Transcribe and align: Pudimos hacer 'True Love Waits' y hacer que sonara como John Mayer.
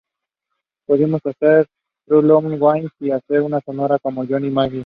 Pudimos 0.87 1.21
hacer 1.25 1.67
'True 2.07 2.23
Love 2.23 2.57
Waits' 2.59 2.95
y 3.01 3.11
hacer 3.11 3.41
que 3.43 3.61
sonara 3.65 3.99
como 3.99 4.25
John 4.27 4.51
Mayer. 4.51 4.79